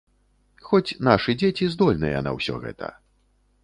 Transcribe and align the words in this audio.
Хоць 0.69 0.95
нашы 1.09 1.37
дзеці 1.43 1.71
здольныя 1.77 2.17
на 2.31 2.37
ўсё 2.41 2.53
гэта. 2.69 2.95